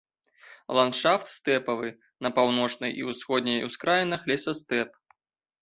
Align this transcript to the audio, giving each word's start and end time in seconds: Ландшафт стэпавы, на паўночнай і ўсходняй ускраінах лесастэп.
Ландшафт 0.77 1.27
стэпавы, 1.35 1.89
на 2.27 2.33
паўночнай 2.39 2.91
і 3.03 3.05
ўсходняй 3.11 3.61
ускраінах 3.69 4.21
лесастэп. 4.33 4.89